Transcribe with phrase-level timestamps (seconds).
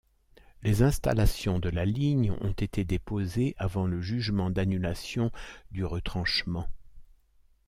[0.63, 5.29] Les installations de la ligne ont été déposées avant le jugement d'annulation
[5.69, 6.67] du retranchement.